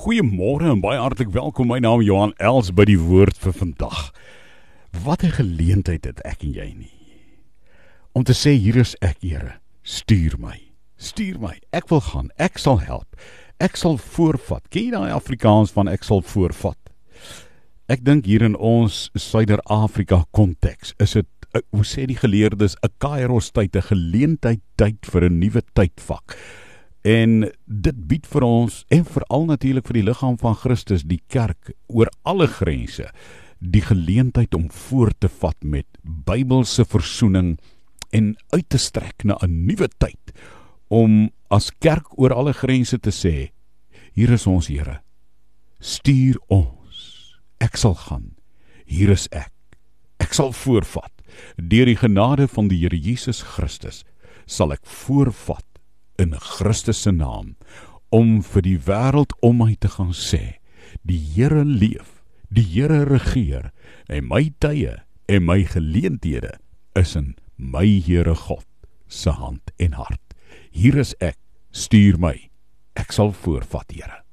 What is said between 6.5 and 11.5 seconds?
jy nie. Om te sê hier is ek, Here. Stuur my. Stuur